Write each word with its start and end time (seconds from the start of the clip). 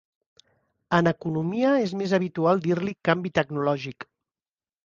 En 0.99 1.09
economia 1.11 1.75
és 1.89 1.93
més 2.01 2.15
habitual 2.19 2.65
dir-li 2.65 2.97
"canvi 3.11 3.33
tecnològic". 3.41 4.09